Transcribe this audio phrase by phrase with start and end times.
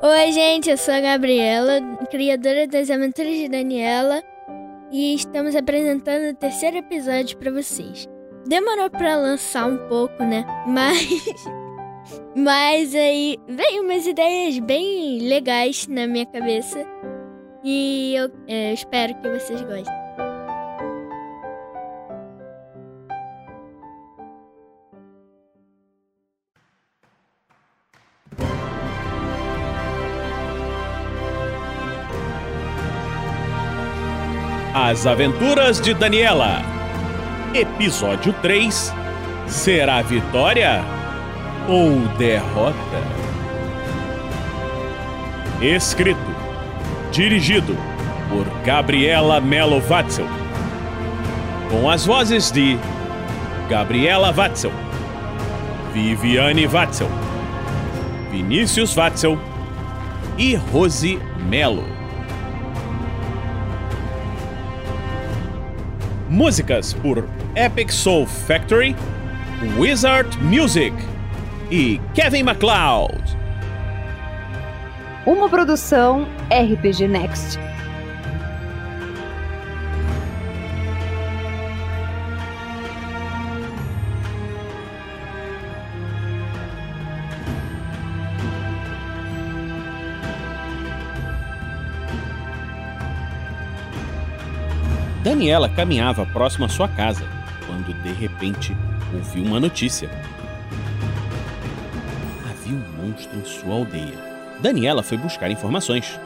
[0.00, 4.22] Oi, gente, eu sou a Gabriela, criadora das Aventuras de Daniela,
[4.92, 8.08] e estamos apresentando o terceiro episódio para vocês.
[8.46, 10.44] Demorou para lançar um pouco, né?
[10.68, 11.08] Mas
[12.36, 16.78] mas aí veio umas ideias bem legais na minha cabeça
[17.64, 20.07] e eu é, espero que vocês gostem.
[34.80, 36.62] As Aventuras de Daniela.
[37.52, 38.94] Episódio 3.
[39.48, 40.84] Será vitória
[41.66, 43.02] ou derrota?
[45.60, 46.20] Escrito,
[47.10, 47.76] dirigido
[48.28, 50.28] por Gabriela Melo Watzel.
[51.72, 52.78] Com as vozes de
[53.68, 54.72] Gabriela Watzel,
[55.92, 57.10] Viviane Watzel,
[58.30, 59.36] Vinícius Watzel
[60.38, 61.18] e Rose
[61.48, 61.97] Melo.
[66.28, 67.26] Músicas por
[67.56, 68.94] Epic Soul Factory,
[69.78, 70.94] Wizard Music
[71.70, 73.36] e Kevin MacLeod.
[75.26, 77.67] Uma produção RPG Next.
[95.28, 97.22] Daniela caminhava próximo à sua casa
[97.66, 98.74] quando, de repente,
[99.12, 100.08] ouviu uma notícia.
[102.50, 104.14] Havia um monstro em sua aldeia.
[104.60, 106.18] Daniela foi buscar informações.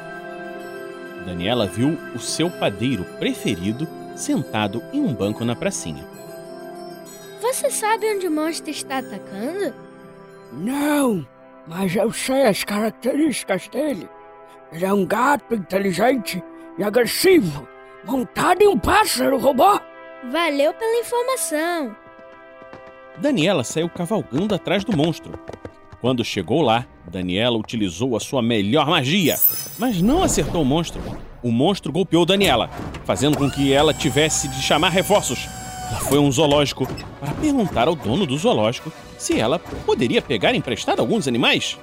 [1.26, 6.04] Daniela viu o seu padeiro preferido sentado em um banco na pracinha.
[7.40, 9.74] Você sabe onde o monstro está atacando?
[10.52, 11.26] Não,
[11.66, 14.08] mas eu sei as características dele.
[14.70, 16.40] Ele é um gato inteligente
[16.78, 17.66] e agressivo
[18.04, 19.80] montado em um pássaro robô.
[20.30, 21.96] Valeu pela informação.
[23.18, 25.38] Daniela saiu cavalgando atrás do monstro.
[26.00, 29.36] Quando chegou lá, Daniela utilizou a sua melhor magia,
[29.78, 31.00] mas não acertou o monstro.
[31.42, 32.68] O monstro golpeou Daniela,
[33.04, 35.46] fazendo com que ela tivesse de chamar reforços.
[35.90, 36.86] Ela foi a um zoológico
[37.20, 41.78] para perguntar ao dono do zoológico se ela poderia pegar emprestado alguns animais.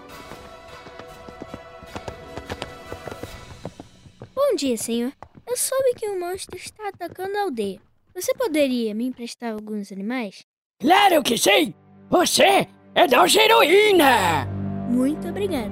[4.36, 5.13] Bom dia, senhor.
[5.59, 7.81] Eu soube que um monstro está atacando a aldeia.
[8.16, 10.46] Você poderia me emprestar alguns animais?
[10.80, 11.74] Claro que sim!
[12.09, 12.66] Você
[12.96, 14.48] é nossa heroína!
[14.90, 15.69] Muito obrigada.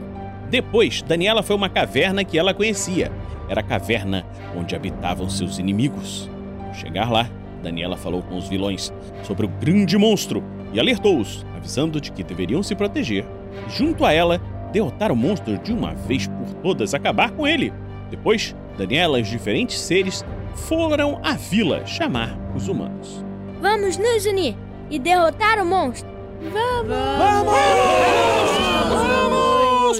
[0.49, 3.09] Depois, Daniela foi a uma caverna que ela conhecia.
[3.47, 4.25] Era a caverna
[4.57, 6.29] onde habitavam seus inimigos.
[6.65, 7.31] Ao chegar lá,
[7.63, 8.91] Daniela falou com os vilões
[9.23, 10.43] sobre o grande monstro
[10.73, 13.23] e alertou-os, avisando de que deveriam se proteger.
[13.53, 14.37] E, junto a ela,
[14.73, 17.71] derrotar o monstro de uma vez por todas, acabar com ele.
[18.09, 20.23] Depois, Daniela e os diferentes seres
[20.53, 23.25] foram à vila chamar os humanos.
[23.59, 24.55] Vamos nos unir
[24.89, 26.09] e derrotar o monstro.
[26.53, 26.89] Vamos!
[27.17, 27.55] Vamos!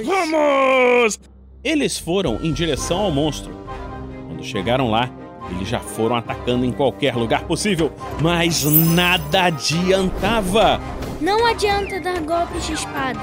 [0.06, 1.20] Vamos!
[1.64, 3.52] Eles foram em direção ao monstro.
[4.28, 5.10] Quando chegaram lá,
[5.50, 10.80] eles já foram atacando em qualquer lugar possível, mas nada adiantava.
[11.20, 13.18] Não adianta dar golpes de espada.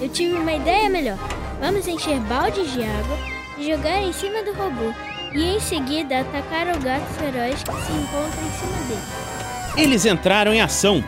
[0.00, 1.18] Eu tive uma ideia melhor.
[1.60, 4.92] Vamos encher baldes de água jogar em cima do robô.
[5.34, 9.30] E em seguida atacar o gato feroz que se encontra em cima dele.
[9.76, 11.04] Eles entraram em ação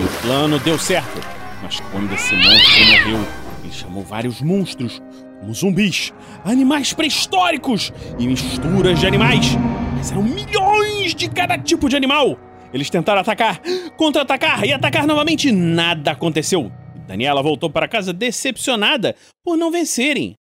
[0.00, 1.20] e o plano deu certo.
[1.62, 3.28] Mas quando esse monstro morreu,
[3.62, 5.02] ele chamou vários monstros,
[5.40, 6.12] como zumbis,
[6.44, 9.56] animais pré-históricos e misturas de animais.
[9.96, 12.38] Mas eram milhões de cada tipo de animal.
[12.72, 13.60] Eles tentaram atacar,
[13.96, 15.52] contra-atacar e atacar novamente.
[15.52, 16.70] Nada aconteceu.
[17.06, 20.34] Daniela voltou para casa decepcionada por não vencerem.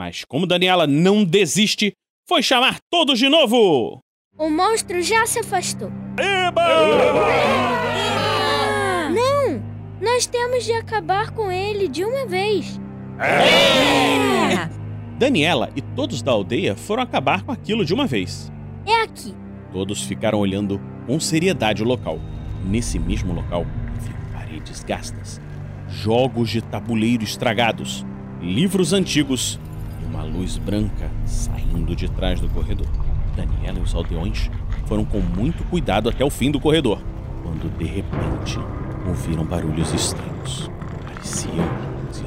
[0.00, 1.92] Mas como Daniela não desiste,
[2.26, 4.00] foi chamar todos de novo!
[4.38, 5.92] O monstro já se afastou.
[6.18, 6.62] Eba!
[8.32, 9.62] Ah, não!
[10.00, 12.80] Nós temos de acabar com ele de uma vez.
[13.18, 14.70] É.
[15.18, 18.50] Daniela e todos da aldeia foram acabar com aquilo de uma vez.
[18.86, 19.34] É aqui.
[19.70, 22.18] Todos ficaram olhando com seriedade o local.
[22.64, 23.66] Nesse mesmo local,
[24.00, 25.38] viu paredes gastas,
[25.90, 28.06] jogos de tabuleiro estragados,
[28.40, 29.60] livros antigos
[30.10, 32.86] uma luz branca saindo de trás do corredor.
[33.36, 34.50] Daniela e os aldeões
[34.86, 37.00] foram com muito cuidado até o fim do corredor,
[37.42, 38.58] quando de repente
[39.06, 40.70] ouviram barulhos estranhos.
[41.06, 41.64] Pareciam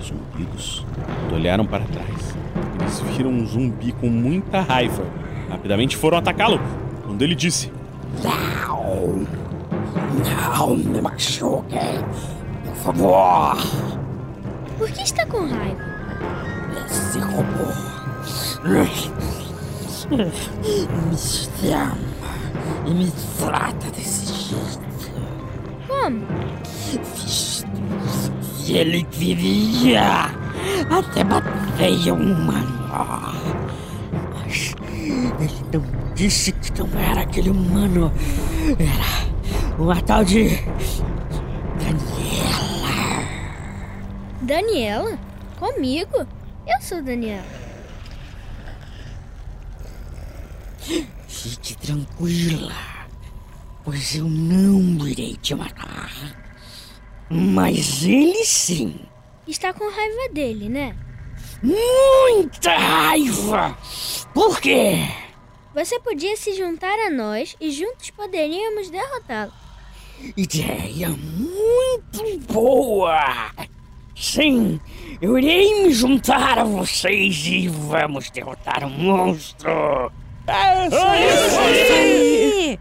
[0.02, 0.86] zumbidos.
[1.06, 2.36] Quando olharam para trás,
[2.80, 5.04] eles viram um zumbi com muita raiva.
[5.50, 6.60] Rapidamente foram atacá-lo,
[7.06, 7.72] quando ele disse:
[8.24, 9.28] Não!
[10.58, 11.76] Não me machuque!
[12.64, 13.58] Por favor!
[14.78, 15.93] Por que está com raiva?
[16.94, 17.74] Esse robô
[21.10, 21.98] me chama
[22.86, 25.12] e me trata desse jeito.
[25.88, 26.24] Como?
[27.16, 27.68] Visto
[28.56, 30.30] se ele queria,
[30.88, 32.92] até batei um humano.
[34.36, 34.76] Mas
[35.40, 38.14] ele não disse que não era aquele humano.
[38.78, 40.50] Era uma tal de.
[41.80, 43.26] Daniela.
[44.42, 45.18] Daniela?
[45.60, 46.28] Comigo?
[46.68, 47.44] Eu sou Daniela.
[51.28, 52.76] Fique tranquila,
[53.84, 56.12] pois eu não irei te matar.
[57.30, 59.00] Mas ele sim.
[59.48, 60.96] Está com raiva dele, né?
[61.62, 63.78] Muita raiva!
[64.34, 64.98] Por quê?
[65.74, 69.52] Você podia se juntar a nós e juntos poderíamos derrotá-lo.
[70.38, 73.52] Ideia muito boa!
[74.24, 74.80] Sim,
[75.22, 79.70] eu irei me juntar a vocês e vamos derrotar o monstro!
[80.48, 82.80] É isso aí!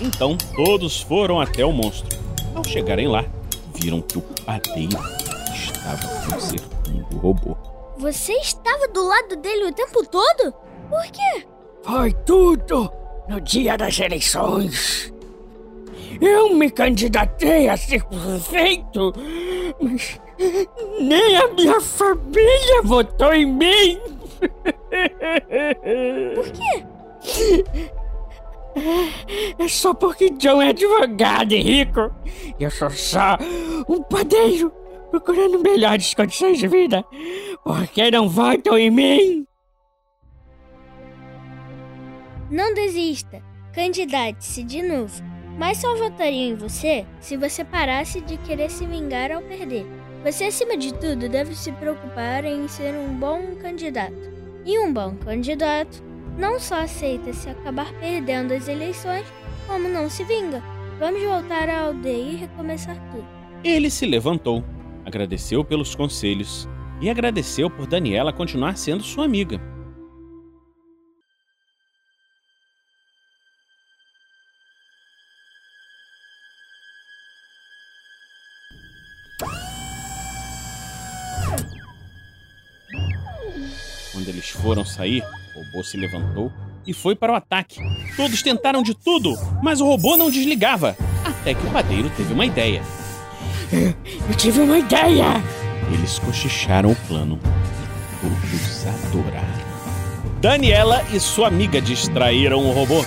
[0.00, 2.21] Então todos foram até o monstro.
[2.62, 3.24] Ao chegarem lá,
[3.74, 4.96] viram que o padeiro
[5.52, 7.56] estava consertando o robô.
[7.98, 10.54] Você estava do lado dele o tempo todo?
[10.88, 11.44] Por quê?
[11.82, 12.88] Foi tudo
[13.28, 15.12] no dia das eleições.
[16.20, 19.12] Eu me candidatei a ser prefeito,
[19.80, 20.20] mas
[21.00, 24.00] nem a minha família votou em mim.
[26.36, 26.84] Por quê?
[29.58, 32.12] É só porque John é advogado e rico.
[32.58, 33.36] E eu sou só
[33.88, 34.72] um padeiro
[35.10, 37.04] procurando melhores condições de vida.
[37.62, 39.46] Por que não votam em mim?
[42.50, 43.42] Não desista.
[43.74, 45.22] Candidate-se de novo.
[45.58, 49.86] Mas só votariam em você se você parasse de querer se vingar ao perder.
[50.24, 54.32] Você, acima de tudo, deve se preocupar em ser um bom candidato.
[54.64, 56.02] E um bom candidato
[56.36, 59.26] não só aceita se acabar perdendo as eleições,
[59.66, 60.62] como não se vinga.
[60.98, 63.26] Vamos voltar à aldeia e recomeçar tudo.
[63.64, 64.64] Ele se levantou,
[65.04, 66.68] agradeceu pelos conselhos
[67.00, 69.60] e agradeceu por Daniela continuar sendo sua amiga.
[84.12, 85.24] Quando eles foram sair,
[85.54, 86.50] o robô se levantou
[86.86, 87.80] e foi para o ataque.
[88.16, 90.96] Todos tentaram de tudo, mas o robô não desligava.
[91.24, 92.82] Até que o padeiro teve uma ideia.
[93.72, 95.42] Eu tive uma ideia!
[95.92, 99.62] Eles cochicharam o plano e todos adoraram.
[100.40, 103.04] Daniela e sua amiga distraíram o robô.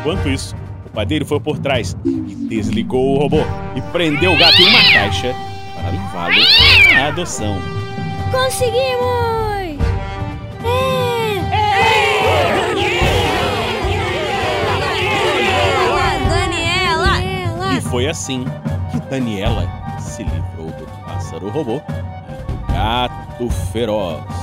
[0.00, 0.54] Enquanto isso,
[0.86, 3.40] o padeiro foi por trás e desligou o robô
[3.74, 5.34] e prendeu o gato em uma caixa
[5.74, 7.58] para levá-lo à adoção.
[8.30, 9.37] Conseguimos!
[17.98, 18.44] Foi assim
[18.92, 19.66] que Daniela
[19.98, 21.82] se livrou do pássaro robô
[22.28, 24.37] e do gato feroz.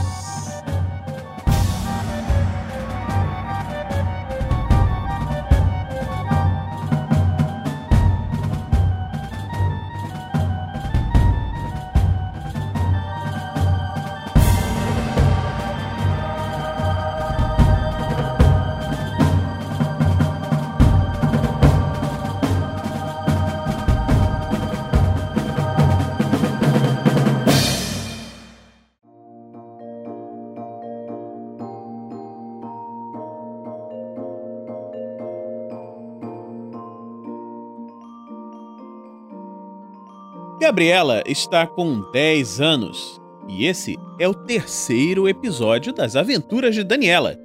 [40.66, 47.38] Gabriela está com 10 anos e esse é o terceiro episódio das Aventuras de Daniela.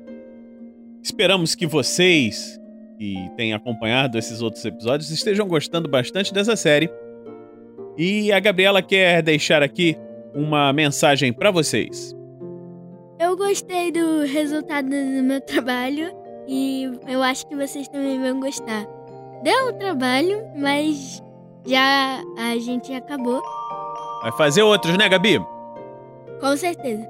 [1.02, 2.58] Esperamos que vocês
[2.96, 6.88] que têm acompanhado esses outros episódios estejam gostando bastante dessa série.
[7.94, 9.98] E a Gabriela quer deixar aqui
[10.34, 12.16] uma mensagem para vocês.
[13.18, 16.10] Eu gostei do resultado do meu trabalho
[16.48, 18.86] e eu acho que vocês também vão gostar.
[19.44, 21.22] Deu trabalho, mas
[21.66, 23.42] já a gente acabou.
[24.22, 25.38] Vai fazer outros, né, Gabi?
[26.40, 27.06] Com certeza.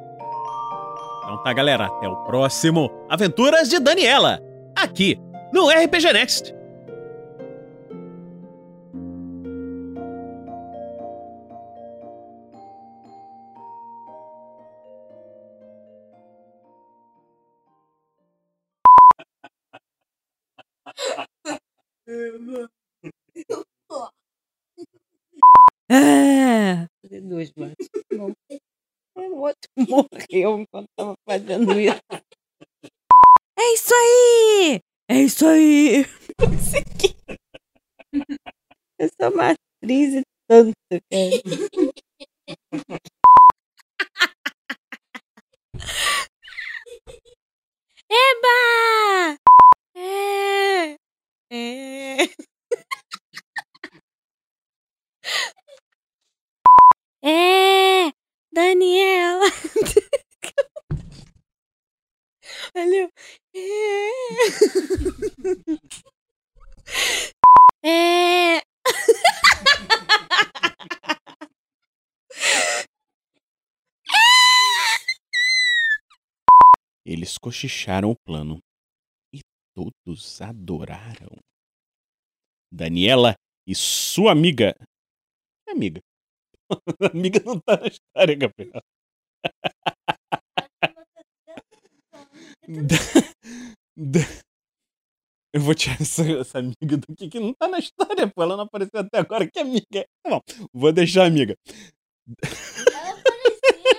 [1.24, 1.86] Então tá, galera.
[1.86, 4.40] Até o próximo Aventuras de Daniela.
[4.76, 5.20] Aqui
[5.52, 6.59] no RPG Next.
[25.92, 26.86] Ah!
[27.02, 27.88] Fazer dois bates.
[29.16, 32.00] O outro morreu enquanto estava fazendo isso.
[33.58, 34.80] É isso aí!
[35.10, 36.04] É isso aí!
[36.38, 37.16] Consegui!
[39.00, 41.00] Eu sou uma atriz e tanto, cara.
[48.08, 49.36] Eba!
[49.96, 50.96] É!
[51.52, 52.49] É!
[77.10, 78.60] Eles cochicharam o plano
[79.34, 79.40] e
[79.74, 81.36] todos adoraram.
[82.72, 83.34] Daniela
[83.66, 84.74] e sua amiga.
[85.66, 86.00] Que amiga?
[87.12, 88.80] amiga não tá na história, Gabriel.
[92.68, 92.96] Da-
[93.96, 94.40] da-
[95.52, 98.42] Eu vou tirar essa, essa amiga daqui que não tá na história, pô.
[98.42, 99.50] Ela não apareceu até agora.
[99.50, 99.86] Que amiga?
[99.98, 100.04] é?
[100.22, 100.40] Tá bom,
[100.72, 101.56] vou deixar a amiga.
[102.46, 103.90] Ela apareceu.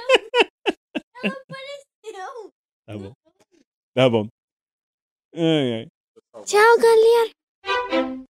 [1.24, 2.53] Ela apareceu.
[2.91, 3.13] Tá bom.
[3.93, 4.27] Tá bom.
[5.33, 5.88] Ai, ai.
[6.43, 8.25] Tchau, galera.